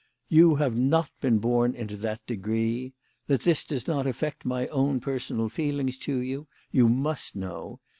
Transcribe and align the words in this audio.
You 0.29 0.55
have 0.55 0.75
not 0.75 1.11
been 1.21 1.37
born 1.37 1.75
into 1.75 1.95
that 1.97 2.25
degree. 2.25 2.93
That 3.27 3.41
this 3.43 3.63
does 3.63 3.87
not 3.87 4.07
affect 4.07 4.45
my 4.45 4.65
own 4.69 4.99
personal 4.99 5.47
feeling 5.47 5.89
to 5.91 6.17
you, 6.17 6.47
you 6.71 6.89
must 6.89 7.35
know. 7.35 7.79